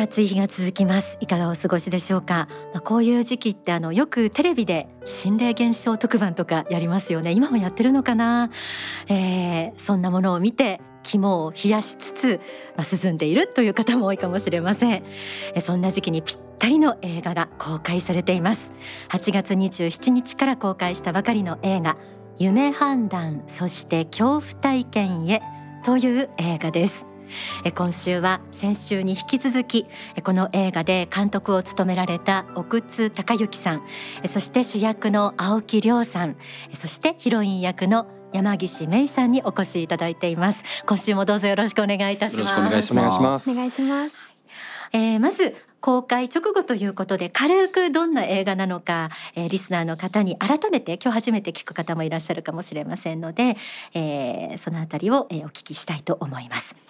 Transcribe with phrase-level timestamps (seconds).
[0.00, 1.16] 暑い日が続きます。
[1.20, 7.32] いかがお過ごしでしょうか、まあ、こういう時期ってあのよくテレビで心霊現象特番とかやりますよね。
[7.32, 8.50] 今もやってるのかな、
[9.08, 12.40] えー、そんなものを見て肝を冷やしつつ、
[12.76, 15.04] まあ、涼んでいるという方も多いかもしれません。
[15.54, 18.70] えそんな時期にぴったりの映画が公開されています。
[19.08, 21.96] 8月27日から公開したばかりの映画
[22.38, 25.42] 夢判断そして恐怖体験へ
[25.84, 27.07] という映画です。
[27.74, 29.86] 今週は先週に引き続き
[30.22, 33.82] この映画で監督を務められた奥津隆之さん。
[34.30, 36.36] そして主役の青木亮さん。
[36.78, 40.62] そしてヒロイン役の山岸芽衣さんにお越しいただいています。
[40.86, 42.52] 今週もどうぞよろしくお願いいたします。
[42.52, 43.50] お願いします。
[43.50, 44.16] お願いします。
[44.92, 53.56] えー、まず公開直後ということで軽くどんな映画なのか、えー、リスナーの方に改めて今日初めて聞く方もいらっしゃるかもしれませんので、
[53.94, 56.87] えー、そのあたりを、えー、お聞きしたいと思います。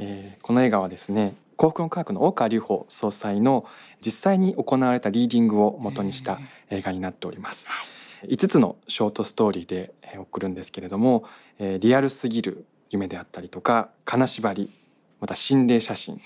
[0.00, 3.66] えー、この映画はですね幸福の科学の大川隆法総裁の
[4.04, 7.68] 実際に行われたリーディングを元にした映画になっております。
[8.22, 11.24] 5つのショートストーリーで送るんですけれども、
[11.58, 14.70] えー、リアルすぎる夢であったりとか金縛り
[15.20, 16.20] また心霊写真、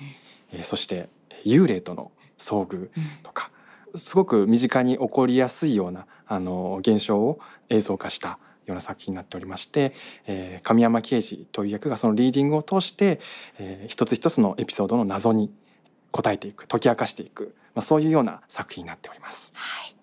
[0.52, 1.08] えー、そして
[1.44, 2.90] 幽霊との遭遇
[3.22, 3.50] とか、
[3.94, 9.94] すごく身近に起こりやすいようなあの現象を映像化したような作品になっておりまして、
[10.26, 13.20] えー、神山刑事という役がそのリーディングを通して、
[13.58, 15.52] えー、一つ一つのエピソードの謎に
[16.10, 19.52] 答えていく解き明かしていく、まあ、そういうような作品になっております。
[19.54, 19.94] はい、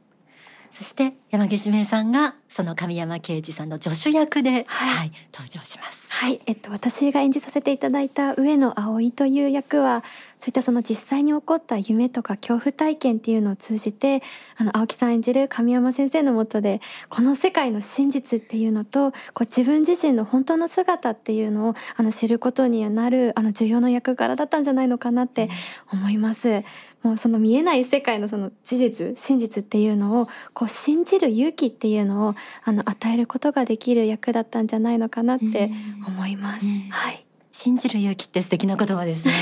[0.71, 6.07] そして山岸明さんがその神山刑事さんの助手役で、はい、はい、登場します。
[6.09, 10.03] はい、えっと私が演じさせていただいた上野葵という役は
[10.37, 14.21] そういったその実際に起こった夢とか恐怖体験っていうのを通じて
[14.57, 25.49] あの青木さん演じる神山先生のもとでこの世界の真実っていうのとこう自分自身の本当の姿っていうのをあの知ることになるあの重要な役柄だったんじゃないのかなって
[25.91, 26.49] 思います。
[26.49, 26.63] うん
[27.03, 35.71] もうその見えない世界のその事実真実っていうのをこう信じる勇気っていうのをあの与えることができる役だったんじゃないのかなって
[36.07, 36.65] 思います。
[36.89, 37.25] はい。
[37.53, 39.33] 信じる勇気って素敵な言葉ですね。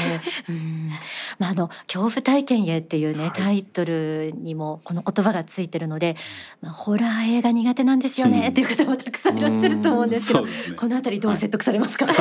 [0.50, 0.90] うん、
[1.38, 6.18] まああの恐怖体験へっていうね、はい、タイトルにもこの言葉がついてるので、
[6.60, 12.08] まあホラー映画苦手なんですよね、っていう方もたくさんいらっしゃると思うんですけど、ね、このあたりどう説得されますか？
[12.08, 12.18] はい、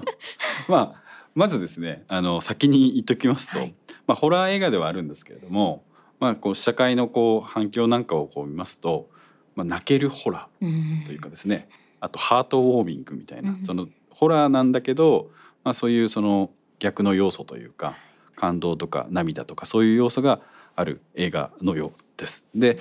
[0.70, 1.02] まあ
[1.34, 3.74] まずですね、あの先に言っときますと、はい、
[4.06, 5.82] まあホラー映画ではあるんですけれども、
[6.20, 9.08] まあこう社会のこう反響なんかをこう見ますと、
[9.54, 11.68] まあ泣けるホラーというかですね。
[11.78, 15.30] うんあとハートウォーミングみたいな、うん、そのホラーなんだけど、
[15.64, 17.94] まあ、そういうその逆の要素というか
[18.36, 20.42] 感動とか涙とかそういう要素が
[20.76, 22.44] ある映画のようです。
[22.54, 22.78] で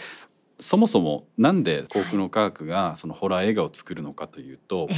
[0.60, 4.96] そもそもなんで幸福の科学がそのホラー映画を作るのかというと、はい、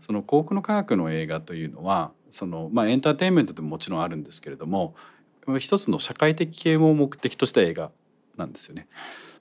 [0.00, 4.94] その幸福の科学の映画というのはその、まあ、エンターテインメントでももちろんあるんですけれども
[5.58, 7.90] 一つの社会的啓蒙を目的とした映画
[8.36, 8.88] なんですよね。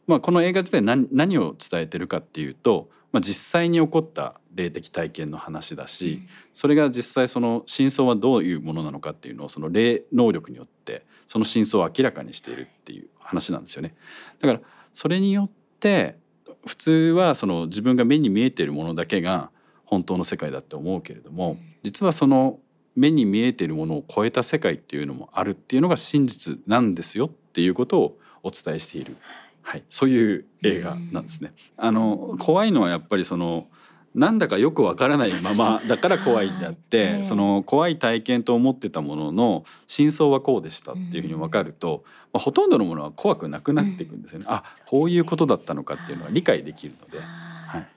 [0.08, 13.96] まあ、この映画自体何何を伝えてるかっていうとまあ、実際に起こった霊的体験の話だし、それが実際その真相はどういうものなのかっていうのをその霊能力によってその真相を明らかにしているっていう話なんですよね。
[14.40, 14.60] だから
[14.92, 15.50] それによっ
[15.80, 16.18] て
[16.66, 19.50] 普通はその自分が目に見えているものだけが
[19.86, 22.60] 本当の世界だって思うけれども実はその
[22.96, 29.18] 目に見えているものを超えた世界っていうのもあるっていうのが真実なんですよっていうことをお伝えしている。
[29.62, 31.54] はい、そういう映画なんですね。
[31.76, 33.68] あの怖いのはやっぱりその
[34.14, 44.46] なんだかよくわからないままだから怖いんであって、 その怖い体験と思ってたものの真相はこうでしたっていうふうに分かると、まあ、ほとんどのものは怖くなくなっていくんですよね。
[44.48, 47.20] あこういうことだったのかっていうのは理解できるので。
[47.20, 47.88] はい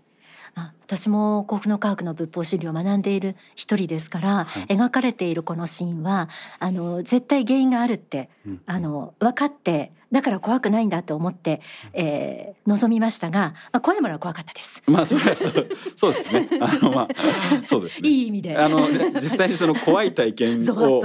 [0.54, 6.28] 私も幸福の科学の仏法真理を学んでいる一人ですから、はい、描かれているこのシーンは
[6.58, 11.60] あの絶対原因があるって、うん、あの分かってだから怖くないんだと思って、
[11.92, 14.82] えー、臨みましたが、まあ、怖いものは怖かったです。
[14.86, 15.52] まあそれはそう
[15.96, 16.48] そうですね。
[16.62, 17.08] あのまあ
[17.62, 18.08] そうですね。
[18.08, 18.56] いい意味で。
[18.56, 21.00] あの実際にその怖い体験を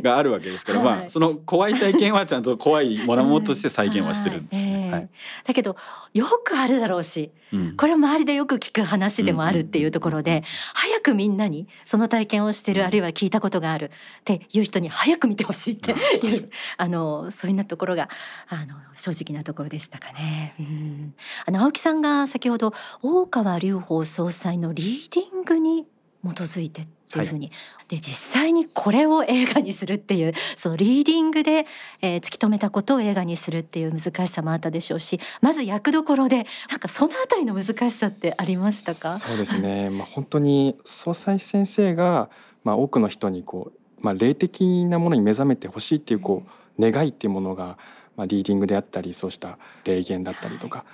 [0.00, 5.76] があるわけですから、はい、まあその怖い体験はちゃんと怖いものもとして再現はしてるんです、ねはい、だけど
[6.14, 10.42] よくあるだろうし、うん、これ周りでよく聞く話でもあるっていうところで、うん、
[10.74, 13.86] 早くみんなにその体験をしてるあるいは聞いたことがある
[14.20, 15.94] っていう人に早く見てほしいってい
[16.38, 18.08] うあのそういうなところが。
[18.48, 20.54] あの正直なところでしたかね。
[20.58, 21.14] うん、
[21.46, 22.72] あの青木さんが先ほど
[23.02, 25.86] 大川隆法総裁のリーディングに
[26.22, 27.52] 基づいてっていうふうに、は
[27.88, 31.66] い、で実際にこれを映画にするっていうそのリーディングで、
[32.02, 39.18] えー、突き止めたことを映画にするっていう難しさもあったでしょうしまず役どころでなんかそのあたりの難しさってありましたか？
[39.18, 42.28] そうですね、まあ、本当に総裁先生が、
[42.64, 46.44] まあ、多くの人にこうまあ、霊的なものに目覚めてほしいっていうこ
[46.78, 47.78] う願いっていうものが、
[48.14, 50.84] まあ、リーディングであったりそうした霊言だったりとか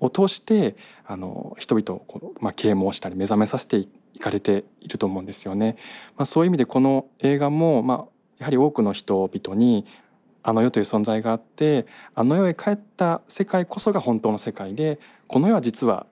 [0.00, 0.76] を通して
[1.06, 3.88] あの人々をこう、まあ、啓蒙したり目覚めさせてい
[4.22, 5.76] かれていると思うんですよね。
[6.16, 7.98] まあ、そういう意味でこの映画も、まあ、
[8.38, 9.84] やはり多くの人々に
[10.42, 16.06] あの世という存在があってあの世へ帰った世界こそが本当の世界でこの世は実は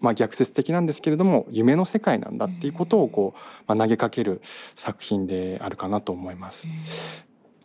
[0.00, 4.40] まあ逆説的なんですけれども夢の世界なんだっていうことをこう、まあ、投げかける
[4.74, 6.68] 作品であるかなと思います。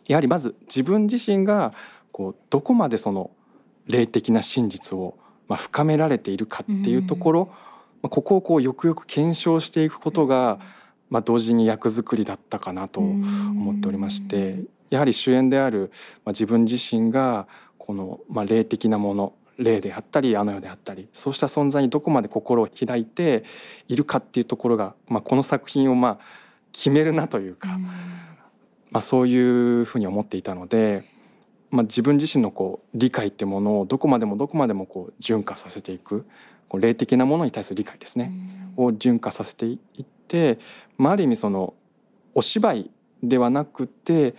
[0.08, 1.72] やはりまず自分自身が
[2.10, 3.30] こうどこまでその
[3.86, 5.16] 霊的な真実を
[5.48, 7.52] まあ深められているかっていうところ、
[8.02, 10.58] まあ、ここをこうよくよく検証していくことが、
[11.10, 14.60] まあ、同時に役作りだったかなと思っておりまして
[14.90, 15.90] やはり主演である、
[16.24, 17.46] まあ、自分自身が
[17.78, 23.44] この、まあ、霊的なもの霊であったりあの世であったりそうした存在にどこまで心を開いて
[23.88, 26.18] いるかっていうところが、まあ、この作品をまあ
[26.72, 27.68] 決めるなというか、
[28.90, 31.04] まあ、そういうふうに思っていたので、
[31.70, 36.26] まあ、自分自身のこう理解ってものをどこまでもどこまでもこう純化させていく
[36.70, 38.32] こう霊的なものに対する理解ですね、
[38.78, 40.58] を純化させていって、
[40.96, 41.74] まあ、ある意味その
[42.34, 42.90] お芝居
[43.22, 44.34] ではなくて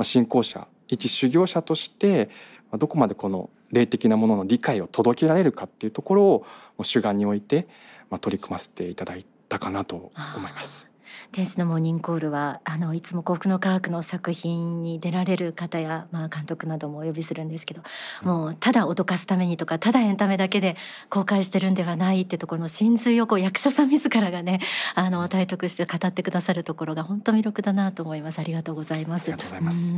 [0.00, 2.30] まあ、信仰者一修行者として
[2.72, 6.46] どこまでこの霊的なものの理解を届けられるかっていうところを
[6.82, 7.68] 主眼に置いて、
[8.08, 10.89] まあ、取り組ませていただいたかなと思います。
[11.32, 17.82] 天使のモーニングコールはあのいつも幸福の科学の作品に出られる方や、まあ、監督などもお呼びするんですけど、
[18.22, 20.76] もうただ脅かすためにとかただエンタメだけで
[21.08, 24.60] 公開してるんではないってところの真髄をこう役者さん自らがね
[24.96, 28.40] あの体得して語ってくださるところが本当魅力だなと思います。
[28.40, 29.24] ありがとうございます。
[29.24, 29.96] ありがとうございます。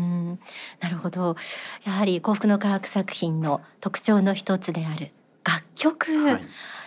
[0.81, 1.37] なるほど。
[1.85, 5.13] やはり幸福の科学作品の特徴の一つである
[5.45, 6.43] 楽曲、はい。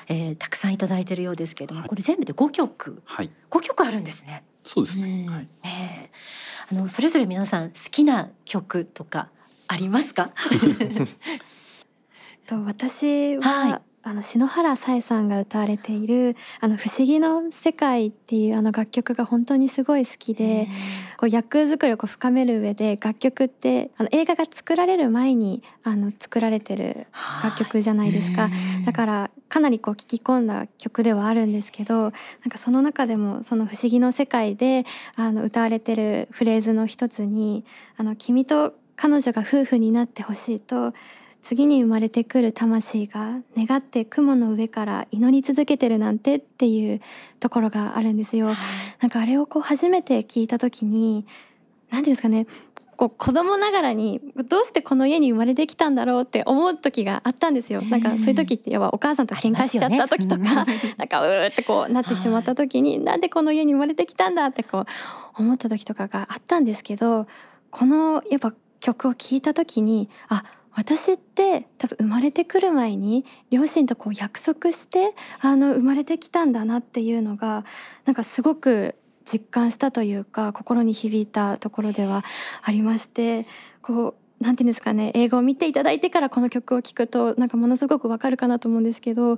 [0.08, 4.44] えー、たくさんいただいてるようですけれども、はい、これ全部で5曲、はい、5曲あるんですね。
[4.64, 5.26] そうですね。
[5.28, 6.12] はい、ね
[6.72, 9.30] あのそれぞれ皆さん好きな曲とか
[9.68, 10.32] ありますか？
[12.48, 20.68] と私は、はいあの篠原さえさんが歌われている「あの不思議の世界」っていうあの楽曲が本当にすごい好きで
[21.18, 27.08] こう役作りをこう深める上で楽曲ってあの映画が作られる前にあの作られてる
[27.44, 28.52] 楽曲じゃないですか。
[28.86, 32.12] だからかなりこう聞き込んだ曲ではあるんですけどなん
[32.52, 34.86] かその中でもその「不思議の世界で」
[35.18, 37.66] あの歌われてるフレーズの一つに
[37.98, 40.94] 「あの君と彼女が夫婦になってほしいと」
[41.46, 47.02] 次に生まれてくる魂が願って雲の上から祈り続けてるなんてっていう
[47.40, 48.48] ところがあるんですよ。
[49.00, 51.28] なんかあれをこう初めて聞いた時に
[51.92, 52.48] 何ですかね
[52.98, 57.84] こう子供ながらにどうしてこの家に生まれてきたんだろうって思う時があったんですよ。
[57.84, 64.86] なんかそういう時って要はお母さんと喧嘩しちゃった時とか、ね、 なんかうーってこうなってしまった時に、なんでこの家に生まれてきたんだってこう
[65.38, 67.28] 思った時とかがあったんですけど
[67.70, 70.44] このやっぱ曲を聴いた時にあ
[70.76, 77.66] 私って多分生まれてくる前に両親とこう約束してあの生まれてきたんだなっていうのが
[78.04, 78.96] なんかすごく
[79.26, 82.24] 実感したというか心に響いたところでは
[82.62, 83.48] ありまして
[83.82, 89.38] こうなんていうんですかね映画を見ていただいてからこの曲を聴くとなんかものすごくわかるかなと思うんですけど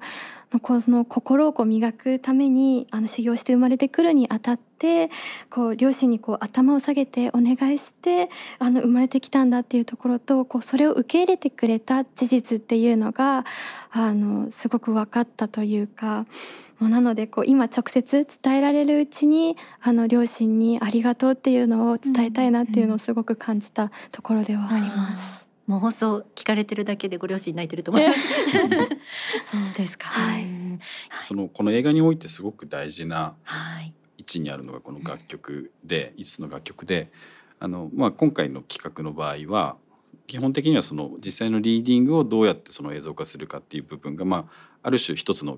[0.62, 5.10] この心をこう磨くためにあの修行して生まれてくるにあたって
[5.50, 8.30] こう両親にこう頭を下げてお願いして
[8.60, 13.45] あの生まれてきたんだっていうところとこうそれを受け入れてくれた事実っていうのが
[13.92, 16.26] あのすごく分かったというか。
[16.80, 25.46] もうなのでこう今直接伝えられるうちにあの両親にありがとうっていうのを伝えたいなっていうのをすごく感じたところではあります。
[25.68, 28.19] もう放送聞かれてるだけでご両親泣いてると思います。
[29.44, 30.07] そうですか。
[30.07, 30.47] はい。
[31.24, 33.36] そのこの映画においてすごく大事な
[34.18, 37.12] 位置にあるのがこの楽曲で、5つの楽曲で、
[37.59, 39.76] あのまあ今回の企画の場合は
[40.28, 45.57] 基本的にはその実際のリーディングをどうやってその映像化するかっていう部分がまあある種一つの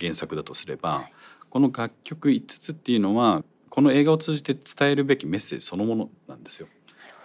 [0.00, 1.12] 原作だとすれば、はい、
[1.50, 6.66] この楽曲5つっていうのはこの映画を通じて伝えるべきメッセージそのものなんですよ。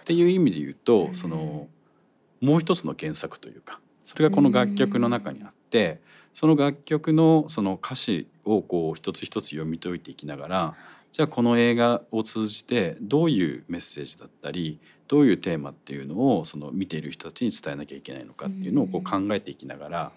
[0.02, 1.68] っていう意味で言うとその
[2.40, 6.00] もう一つの原作というかそれがこの楽曲の中にあって
[6.32, 10.74] その楽曲のその歌詞をこう一つ一つ読み解いていきながら
[11.12, 14.78] じゃあこの映画を通じてどういうメッセージだったり
[15.08, 20.12] どういうテーマっていうのをその見ている人たちに伝えなきゃいけないのかっていうのをこう考えていきながら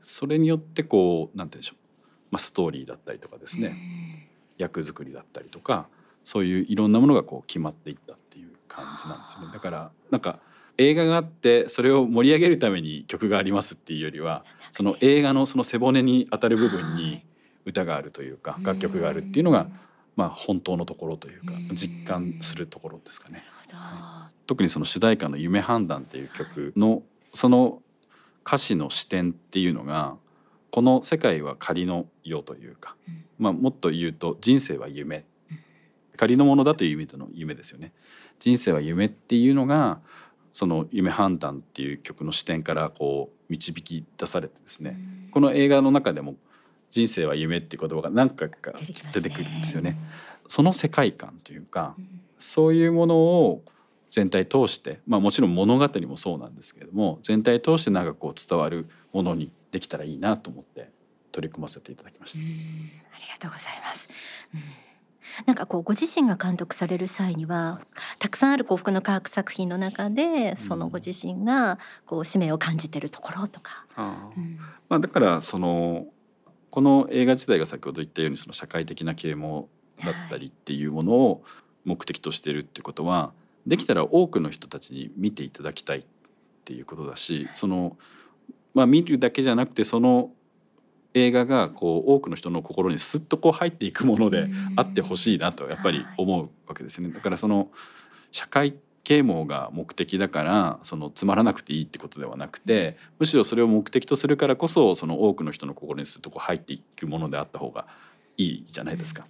[0.00, 1.82] それによってこう何て言うんでしょう
[2.32, 3.76] まあ、ストーリーだったりとかですね
[4.56, 5.86] 役作りだったりとか
[6.24, 9.52] そういういろんなものがこう決まっていったっていう感じなんですよね。
[9.52, 10.38] だからなんか
[10.78, 17.24] 映画があってそれを盛り上げるために曲がありますっていうよりはその映画のその背骨に当たる部分に
[17.64, 19.68] 歌があるというか楽曲があるっていうのが
[20.16, 23.44] まあ、本当のところというか実感するところですかね。
[24.46, 27.02] 特にその主題歌の「夢判断」っていう曲の
[27.32, 27.82] その
[28.46, 30.16] 歌詞の視点っていうのが
[30.70, 32.96] この世界は仮の世というか、
[33.38, 35.24] まあ、もっと言うと人生は夢。
[36.16, 37.92] 仮のものだという意味での夢ですよね。
[38.38, 40.00] 人生は夢っていうのが
[40.52, 44.98] その「夢判断」っていう曲の視点からこう導き出されてですね、
[45.30, 46.36] この映画の中でも
[46.90, 48.72] 「人生は夢」っていう言葉が何回か
[49.12, 49.98] 出てくるんですよね。
[50.48, 51.96] その世界観というか、
[52.38, 53.62] そういうものを
[54.10, 60.90] 全体通して、まあ、もちろん物語もそうなんですけれども全体通してなんかこう伝わるものにできたらいいなと思って
[61.30, 62.38] 取り組ませていただきました。
[62.38, 64.08] ありがとうございます。
[64.54, 64.91] うん
[65.46, 67.80] なんかこうご自身が監督される際には
[68.18, 73.84] たくさんある幸福の科学作品の中でそのご自身がこう使命を感じてるところとか。
[74.88, 76.06] まあ、だからその
[76.70, 79.68] この映画自体が先ほど言ったようにその社会的な啓蒙
[80.02, 81.44] だったりっていうものを
[81.84, 83.32] 目的としているっていうことは、
[83.66, 86.04] できたら多くの人たちに見ていただきたいっ
[86.64, 87.96] ていうことだしその、
[88.74, 90.30] まあ、見るだけじゃなくてその
[91.14, 97.14] 映画がこう多くの人の心にすっとこう入っていくものであってほしいなとやっぱり思うわけですよね。
[97.14, 97.70] だからその
[98.30, 107.86] 社会啓蒙が目的だからそのつまらなくていいってことではなくてむしろそれを目的とするからこそその多くの人の心にすっとこう入っていくものであった方が
[108.36, 109.24] いいじゃないですか。
[109.24, 109.26] っ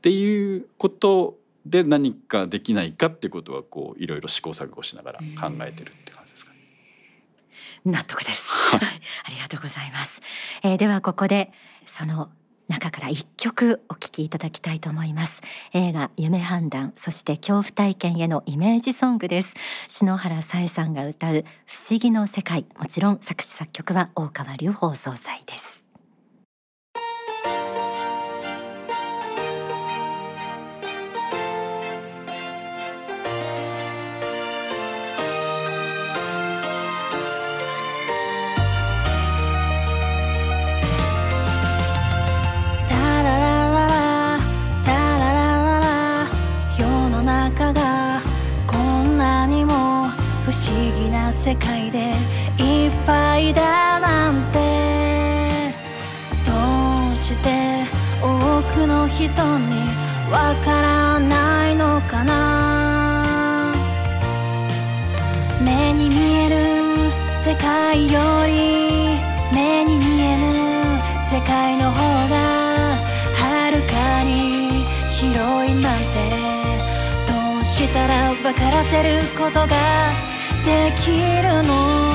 [0.00, 6.13] ていうことで何かできないかっていうことはこういろいろ試行錯誤しながら考えてるって。
[7.84, 8.48] 納得です。
[8.48, 10.20] はい、ありがとうございます。
[10.62, 11.52] えー、ではここで
[11.84, 12.30] その
[12.66, 15.42] 中から一曲お聴きいただきたいと思います。
[15.74, 19.52] 映画夢判断そして恐怖体験へのイメージソングです。
[19.88, 22.64] 篠原さえさんが歌う不思議の世界。
[22.78, 25.73] もちろん作詞作曲は大川隆法総裁です
[51.94, 52.00] で
[52.58, 54.58] いっぱいだなんて。
[56.44, 56.52] ど
[57.12, 57.84] うして
[58.20, 58.26] 多
[58.74, 59.30] くの人に
[60.28, 63.72] わからないのかな。
[65.60, 66.56] 目に見える
[67.44, 69.16] 世界より
[69.52, 70.42] 目に見えぬ
[71.30, 72.34] 世界の方が
[73.40, 76.04] はるかに広いなんて。
[77.28, 80.33] どうしたら分からせることが
[80.64, 81.10] でき
[81.42, 82.13] るの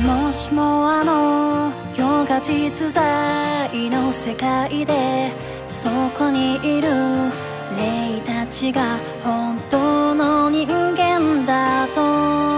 [0.00, 5.32] もしもあの世が実在の世界で
[5.66, 6.88] そこにいる
[7.76, 12.48] 霊たちが本当の人間だと。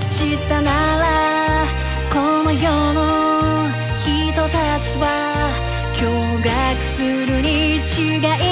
[0.00, 1.64] 知ったなら
[2.10, 5.50] この世の人たちは
[5.94, 8.51] 驚愕するに違い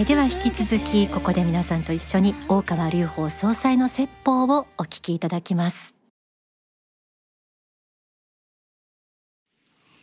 [0.00, 5.94] えでは引き続きここで皆さんと一緒に大川隆法総裁の説法をお聞きいただきます。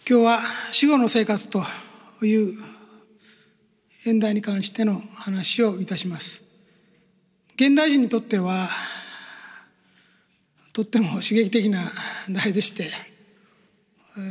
[0.08, 0.40] 今日は
[0.72, 1.64] 死後の生活と
[2.22, 2.54] いう
[4.06, 6.44] 現代に関しての話をいたします。
[7.56, 8.70] 現代人にとっては
[10.74, 11.82] とっても刺激的な
[12.30, 12.92] 題でして、
[14.16, 14.24] えー、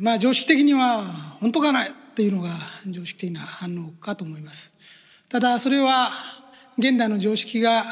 [0.00, 1.04] まあ常識的には
[1.38, 2.58] 本当かないというのが
[2.88, 4.72] 常識的な反応かと思います。
[5.36, 6.12] ただそれは
[6.78, 7.84] 現代の常識が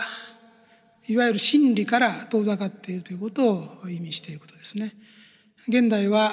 [1.07, 4.95] いわゆる真理から遠ざかっているということを意味していることですね
[5.69, 6.33] 現代は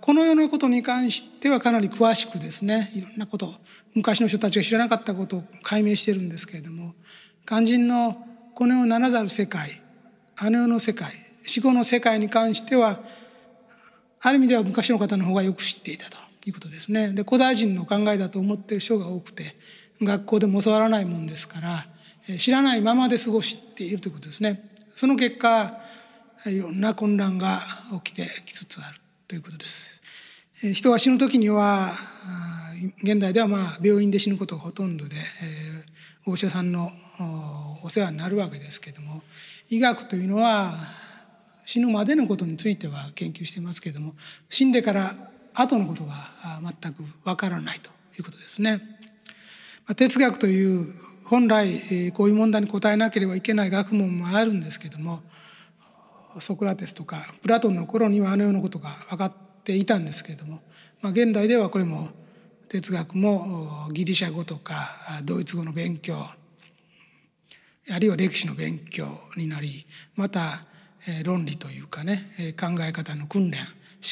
[0.00, 3.52] この世のことに関してはかなり詳しくですねいろんなこと
[3.94, 6.94] 昔の人たちが知らなかったことを解明しているんですけれども
[7.46, 8.16] 肝心の
[8.54, 9.82] この世ならざる世界
[10.38, 11.12] あの世の世界
[11.42, 13.00] 死後の世界に関しては
[14.22, 17.12] ある意味では昔の方の方がよく知っていたということですね。
[17.12, 19.54] で古代人の考えだと思っている人が多くて
[20.02, 21.86] 学校でも教わらないもんですから
[22.38, 24.70] 知らないままで過ごしているということですね。
[24.94, 25.80] その結果
[26.46, 27.60] いろんな混乱が
[28.04, 30.00] 起きてきつつあるということです。
[30.74, 31.92] 人が死ぬ時には
[33.02, 35.16] 現代ではまあ病院で死ぬことがほとんどで、
[36.26, 36.92] お医者さんの
[37.82, 39.22] お世話になるわけですけども
[39.70, 40.74] 医学というのは
[41.64, 44.14] 死ぬまでのことについては研究してますけども
[44.48, 45.14] 死んでから
[45.54, 48.97] 後のことは全くわからないということですね。
[49.94, 50.86] 哲学という
[51.24, 55.22] 本来こういう問題に答えなければいけない学問もあるんですけども
[56.40, 59.32] ソクラテスとかプラトンの頃にはあのようなことが分かっ
[59.64, 60.60] ていたんですけれども、
[61.00, 62.08] まあ、現代ではこれも
[62.68, 64.90] 哲学もギリシャ語とか
[65.24, 66.26] ドイツ語の勉強
[67.90, 70.64] あるいは歴史の勉強になりまた
[71.24, 72.20] 論理というかね
[72.60, 73.60] 考え方の訓練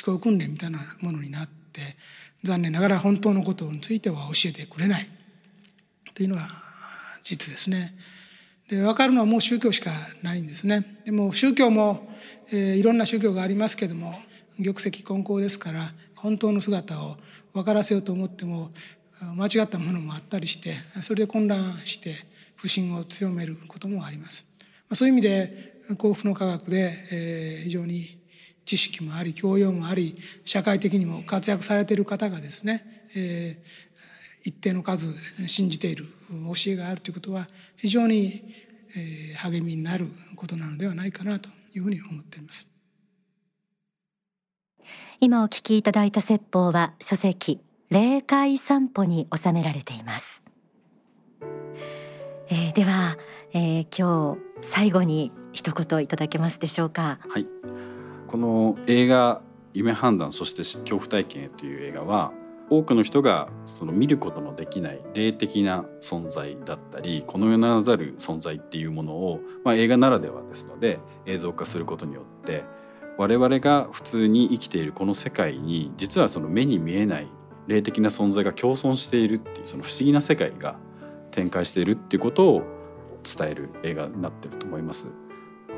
[0.04, 1.80] 思考訓練みたいなものになって
[2.42, 5.15] 残念ながら本当のことについては教えてくれない。
[6.16, 6.48] というのは
[7.22, 7.94] 実ですね。
[8.68, 9.92] で分かるのはもう宗教しか
[10.22, 11.00] ないんですね。
[11.04, 12.08] でも宗教も、
[12.50, 14.14] えー、いろんな宗教がありますけども
[14.56, 17.18] 玉石混交ですから本当の姿を
[17.52, 18.70] 分からせようと思っても
[19.20, 22.14] 間違ったものもあったりしてそれで混乱して
[22.54, 24.46] 不信を強めることもあります。
[24.88, 28.18] まあ、そういう意味で幸福の科学で、えー、非常に
[28.64, 33.85] 知識もあり教養もあり社会的にも活躍されている方がですね、えー、
[34.46, 35.12] 一定の数
[35.48, 38.54] 信じている教えがあるということは非常に、
[38.96, 42.68] えー、励みになることなのではないかなというふうに思っています。
[45.18, 50.44] 今お聞きいただいた説法は書籍霊界散歩に収められています。
[52.48, 53.16] えー、では、
[53.52, 57.18] えー、今日最後に一言いただけますでしょうか。
[57.28, 57.48] はい。
[58.28, 62.32] この映画夢判断そして恐怖体験へという映画は
[62.68, 72.64] 多くの人がその見ることのできない霊的な存在だったりこの世ならざる存在っていうものを、まあ、映画ならではですので映像化することによって
[73.18, 77.28] 我々が普通に生きているこの世界に実はその目に見えない
[77.66, 80.76] 霊的な存在が共存しているっていうその不思議な世界が
[81.30, 82.62] 展開しているっていうことを
[83.24, 85.08] 伝える映画になってると思います。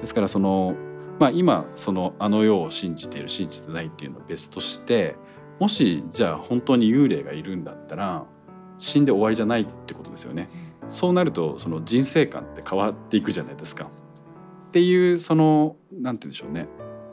[0.00, 0.76] ですからその
[1.18, 5.16] まあ今そのあの世を信じている信じてないっていうのは別として
[5.58, 8.24] もしじゃあ本当に幽霊がいるんだったら
[8.78, 10.48] 死んで終わりじゃないってことですよね。
[10.88, 13.86] そうなるとその人生観って変わっていくじゃないですか。
[14.68, 16.68] っていうそのなんて言うんでしょうね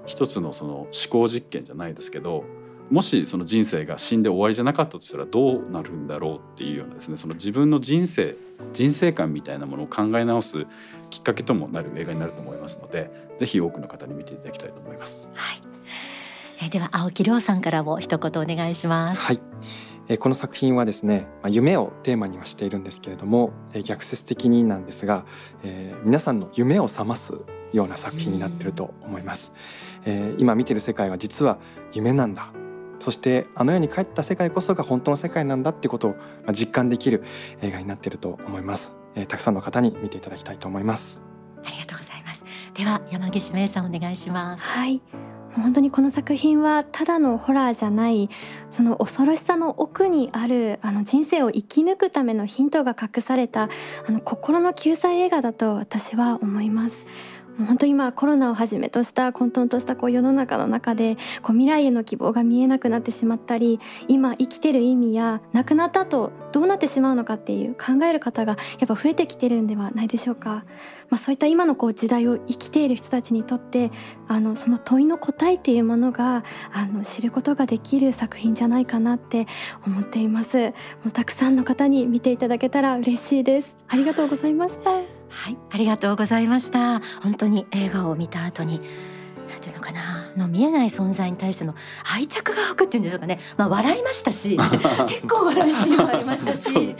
[0.06, 2.44] 一つのその思考実験じゃないですけど
[2.92, 8.36] もしその人生が死んで終わりじゃなかったとしたらどうなるんだろうっていうようなですねその自分の人生
[8.74, 10.68] 人生観みたいなものを考え直す
[11.10, 15.28] きっかけともなる映画になると思いますのでぜひ多くの方に見ていただきたいと思います。
[15.34, 15.62] はい、
[16.62, 19.22] えでは青木亮さんからも一言お願いします。
[19.22, 19.40] はい。
[20.08, 25.26] えこの作品はですね、まあ、夢をテーマにはしているんですけれども、え逆説的になんですが、
[25.64, 27.34] えー、皆さんの夢を覚ます
[27.74, 29.54] ような作品になっていると思います。
[30.06, 31.58] えー、今見てる世界は実は
[31.94, 32.52] 夢なんだ。
[33.00, 36.16] そしてあの世に帰った世界こそが本当の世界なんだっていうことを
[36.54, 37.24] 実感できる
[37.62, 41.22] 映画になっていると思います、えー、たくさんの方に見ていただきたいと思います。
[41.66, 42.46] ありがとうございます。
[42.74, 44.64] では山岸芽さんお願いします。
[44.64, 45.02] はい
[45.62, 48.30] 本当にこの作品はただのホラーじゃない
[48.72, 53.70] その恐ろしさの奥にあるあの人生を生き抜くためのヒントが隠された
[54.08, 57.06] あの心の救済映画だと私は思います。
[57.58, 70.66] 本当今コロナをはじめとした混沌としたこう世の中の中でこう未来への希望が見えなくなってしまったり今生きてる意味や亡くなった後どうなってしまうのかっていう考える方がやっぱ増えてきてるんではないでしょうか、
[71.10, 73.92] まあ、そういった今のこう時代を生きている人たちにとって
[74.28, 79.48] あのその問いの答えっていうものがあの知ることができる作品じゃないかなって
[79.86, 80.58] 思っています。
[80.58, 80.74] も
[81.08, 83.78] うたくさんの方に見ていただけたら嬉しいです。
[83.88, 85.25] ありがとうございました。
[85.36, 87.02] はい、ありがとうございました。
[87.22, 88.80] 本当に映画を見た後に、
[89.50, 91.76] なんていうのかな、の見えない存在に対しての
[92.14, 94.58] 愛着が湧くっていうんでしょうかね、まあ、笑いましたし
[95.08, 96.96] 結構笑いシーンもありましたし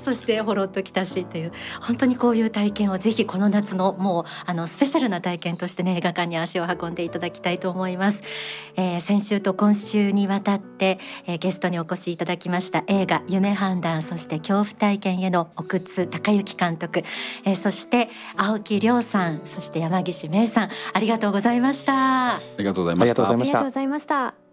[0.00, 8.22] そしてほろっときたしという本当にこういう体験をぜひこの夏のもうあのスペシャルな体験としてね映画館に足を運んでいただきたいと思います、
[8.76, 17.02] えー、先週と今週にわたって、えー、ゲストにお越しいただきました映画夢判断そして恐怖体験への奥津隆之監督、
[17.44, 22.34] えー、そして青木亮さんそして山岸芽さんありがとうございました。
[22.34, 23.58] ありがとうございました。
[23.58, 24.43] ありがとうございました。